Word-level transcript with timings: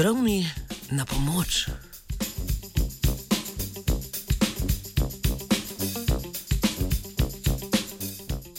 Droni 0.00 0.46
na 0.90 1.04
pomoč. 1.04 1.68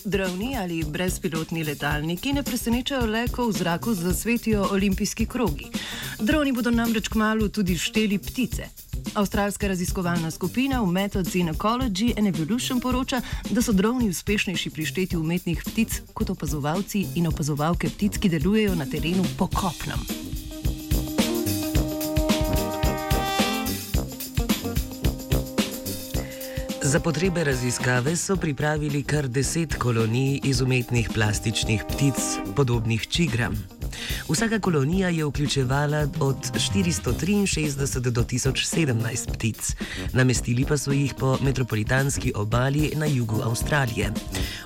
Droni 0.06 0.58
ali 0.58 0.84
brezpilotni 0.84 1.64
letalniki 1.64 2.34
ne 2.34 2.44
presenečajo 2.44 3.06
le, 3.06 3.26
ko 3.28 3.48
v 3.48 3.58
zraku 3.58 3.94
zasvetijo 3.94 4.68
olimpijski 4.72 5.26
krogi. 5.26 5.66
Droni 6.20 6.54
bodo 6.54 6.70
namreč 6.72 7.10
kmalo 7.10 7.50
tudi 7.50 7.78
šteli 7.78 8.22
ptice. 8.22 8.70
Avstralska 9.14 9.68
raziskovalna 9.68 10.32
skupina 10.32 10.82
v 10.82 10.92
Methods 10.92 11.36
in 11.36 11.50
Ecology 11.50 12.14
and 12.18 12.28
Evolution 12.28 12.80
poroča, 12.80 13.22
da 13.50 13.62
so 13.62 13.74
droni 13.74 14.10
uspešnejši 14.10 14.70
pri 14.70 14.86
štetju 14.86 15.20
umetnih 15.20 15.64
ptic 15.66 16.02
kot 16.14 16.30
opazovalci 16.30 17.08
in 17.16 17.28
opazovalke 17.28 17.90
ptic, 17.90 18.22
ki 18.22 18.30
delujejo 18.30 18.76
na 18.76 18.86
terenu 18.86 19.26
po 19.38 19.50
kopnem. 19.50 20.21
Za 26.84 27.00
potrebe 27.00 27.44
raziskave 27.44 28.16
so 28.16 28.36
pripravili 28.36 29.04
kar 29.04 29.28
deset 29.28 29.76
kolonij 29.76 30.40
iz 30.44 30.62
umetnih 30.62 31.10
plastičnih 31.14 31.84
ptic, 31.90 32.16
podobnih 32.56 33.08
čigram. 33.08 33.54
Vsaka 34.30 34.60
kolonija 34.60 35.10
je 35.10 35.26
vključevala 35.26 36.08
od 36.20 36.38
463 36.38 38.10
do 38.10 38.24
1017 38.24 39.32
ptic, 39.34 39.76
namestili 40.14 40.66
pa 40.66 40.78
so 40.78 40.92
jih 40.92 41.14
po 41.20 41.38
metropolitanski 41.42 42.34
obali 42.36 42.92
na 42.96 43.06
jugu 43.06 43.42
Avstralije. 43.44 44.12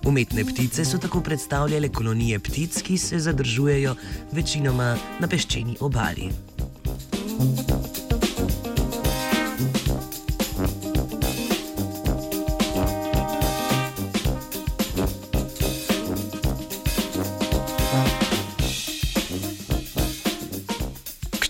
Umetne 0.06 0.46
ptice 0.46 0.86
so 0.86 0.98
tako 0.98 1.22
predstavljale 1.22 1.90
kolonije 1.90 2.40
ptic, 2.40 2.82
ki 2.82 2.98
se 2.98 3.20
zadržujejo 3.20 3.96
večinoma 4.32 4.98
na 5.20 5.28
peščeni 5.28 5.78
obali. 5.80 6.55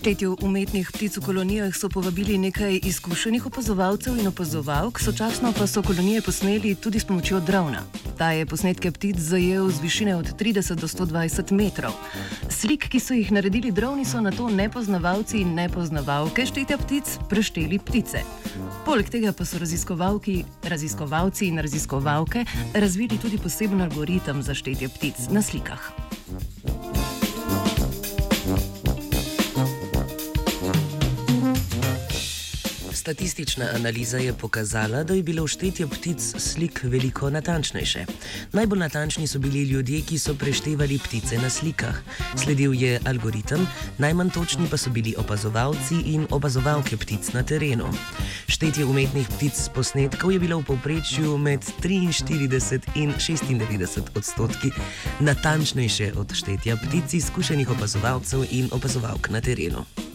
Štetju 0.06 0.36
umetnih 0.42 0.86
ptic 0.94 1.16
v 1.16 1.20
kolonijah 1.20 1.74
so 1.74 1.88
povabili 1.90 2.38
nekaj 2.38 2.78
izkušenih 2.86 3.46
opazovalcev 3.46 4.14
in 4.18 4.28
opazovalk, 4.30 5.00
sočasno 5.02 5.50
pa 5.58 5.66
so 5.66 5.82
kolonije 5.82 6.22
posneli 6.22 6.74
tudi 6.74 7.00
s 7.02 7.04
pomočjo 7.04 7.40
drona. 7.40 7.82
Ta 8.18 8.30
je 8.30 8.46
posnetke 8.46 8.92
ptic 8.94 9.18
zajel 9.18 9.66
z 9.70 9.82
višine 9.82 10.14
od 10.16 10.30
30 10.38 10.78
do 10.78 10.86
120 10.86 11.50
metrov. 11.50 11.90
Slik, 12.48 12.86
ki 12.86 13.00
so 13.02 13.18
jih 13.18 13.32
naredili 13.34 13.74
droni, 13.74 14.04
so 14.06 14.22
na 14.22 14.30
to 14.30 14.46
nepoznavalci 14.46 15.42
in 15.42 15.58
nepoznavalke 15.58 16.46
štetja 16.46 16.78
ptic 16.78 17.18
prešteli 17.26 17.82
ptice. 17.82 18.22
Poleg 18.86 19.10
tega 19.10 19.34
pa 19.34 19.42
so 19.42 19.58
raziskovalci 19.58 21.50
in 21.50 21.58
raziskovalke 21.58 22.46
razvili 22.74 23.18
tudi 23.18 23.42
poseben 23.42 23.82
algoritem 23.82 24.42
za 24.42 24.54
štetje 24.54 24.88
ptic 24.88 25.34
na 25.34 25.42
slikah. 25.42 26.05
Statistična 33.06 33.66
analiza 33.74 34.18
je 34.18 34.32
pokazala, 34.32 35.04
da 35.04 35.14
je 35.14 35.22
bilo 35.22 35.46
štetje 35.46 35.86
ptic 35.86 36.34
slik 36.38 36.80
veliko 36.82 37.30
natančnejše. 37.30 38.04
Najbolj 38.52 38.78
natančni 38.78 39.26
so 39.26 39.38
bili 39.38 39.62
ljudje, 39.62 40.00
ki 40.00 40.18
so 40.18 40.34
preštevali 40.34 40.98
ptice 40.98 41.38
na 41.38 41.50
slikah. 41.50 42.00
Sledil 42.36 42.74
je 42.74 43.00
algoritem, 43.06 43.66
najmanj 43.98 44.30
točni 44.30 44.66
pa 44.70 44.76
so 44.76 44.90
bili 44.90 45.14
opazovalci 45.18 45.94
in 46.06 46.26
opazovalke 46.30 46.96
ptic 46.96 47.32
na 47.32 47.42
terenu. 47.42 47.92
Štetje 48.48 48.84
umetnih 48.84 49.28
ptic 49.36 49.54
s 49.54 49.68
posnetkov 49.68 50.32
je 50.32 50.40
bilo 50.40 50.58
v 50.58 50.64
povprečju 50.64 51.38
med 51.38 51.62
43 51.82 52.80
in 52.94 53.14
96 53.14 54.02
odstotki 54.16 54.70
natančnejše 55.20 56.12
od 56.16 56.34
štetja 56.34 56.76
ptic 56.76 57.14
izkušenih 57.14 57.70
opazovalcev 57.70 58.44
in 58.50 58.68
opazovalk 58.72 59.30
na 59.30 59.40
terenu. 59.40 60.05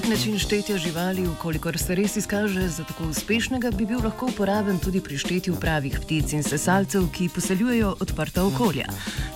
Tak 0.00 0.08
način 0.08 0.38
štetja 0.38 0.78
živali, 0.78 1.28
ukolikor 1.28 1.78
se 1.78 1.94
res 1.94 2.16
izkaže 2.16 2.68
za 2.68 2.84
tako 2.84 3.04
uspešnega, 3.04 3.70
bi 3.70 3.86
bil 3.86 4.00
lahko 4.04 4.26
uporaben 4.26 4.78
tudi 4.78 5.00
pri 5.00 5.18
štetju 5.18 5.56
pravih 5.60 5.98
ptic 6.00 6.32
in 6.32 6.42
sesalcev, 6.42 7.04
ki 7.12 7.28
poseljujejo 7.28 7.90
odprta 8.00 8.46
okolja. 8.48 8.86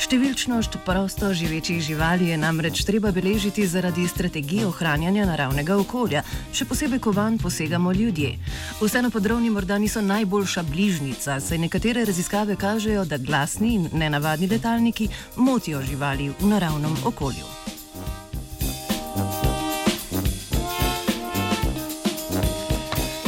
Številčnost 0.00 0.78
prosto 0.86 1.34
živečih 1.36 1.82
živali 1.84 2.30
je 2.30 2.38
namreč 2.40 2.80
treba 2.88 3.12
beležiti 3.12 3.66
zaradi 3.68 4.06
strategije 4.08 4.64
ohranjanja 4.66 5.26
naravnega 5.28 5.76
okolja, 5.76 6.24
še 6.52 6.64
posebej, 6.64 7.02
ko 7.04 7.12
van 7.12 7.36
posegamo 7.36 7.92
ljudje. 7.92 8.32
Vseeno 8.80 9.12
podrobni 9.12 9.52
morda 9.52 9.76
niso 9.78 10.00
najboljša 10.00 10.64
bližnica, 10.72 11.42
saj 11.44 11.60
nekatere 11.60 12.08
raziskave 12.08 12.56
kažejo, 12.56 13.04
da 13.04 13.20
glasni 13.20 13.74
in 13.74 13.92
nenavadni 13.92 14.48
letalniki 14.48 15.12
motijo 15.36 15.84
živali 15.84 16.32
v 16.40 16.52
naravnem 16.56 16.96
okolju. 17.04 17.73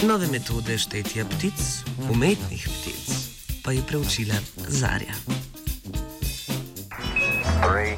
Nove 0.02 0.26
metode 0.26 0.78
štetja 0.78 1.24
ptic, 1.24 1.54
umetnih 2.10 2.68
ptic, 2.68 3.14
pa 3.64 3.72
je 3.72 3.82
preučila 3.88 4.34
Zarja. 4.68 5.14
Three, 7.62 7.96